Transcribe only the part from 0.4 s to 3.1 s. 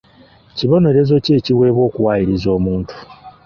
Kibonerezo ki ekiweebwa okuwaayiriza omuntu?